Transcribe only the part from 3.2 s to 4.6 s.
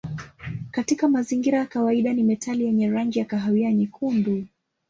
kahawia nyekundu.